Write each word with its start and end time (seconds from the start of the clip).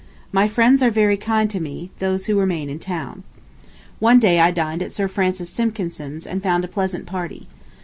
My 0.31 0.47
friends 0.47 0.81
are 0.81 0.89
very 0.89 1.15
kind 1.15 1.47
to 1.51 1.59
me—those 1.59 2.25
who 2.25 2.39
remain 2.39 2.71
in 2.71 2.79
town.... 2.79 3.21
One 3.99 4.17
day 4.17 4.39
I 4.39 4.49
dined 4.49 4.81
at 4.81 4.91
Sir 4.91 5.07
Francis 5.07 5.51
Simpkinson's 5.51 6.25
and 6.25 6.41
found 6.41 6.65
a 6.65 6.67
pleasant 6.67 7.05
party. 7.05 7.45